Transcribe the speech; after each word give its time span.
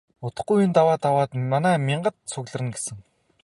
Удахгүй 0.25 0.59
энэ 0.65 0.75
даваа 0.77 0.95
даваад 1.05 1.31
манай 1.51 1.75
мянгат 1.87 2.15
цугларна 2.31 2.69
гэсэн. 2.75 2.97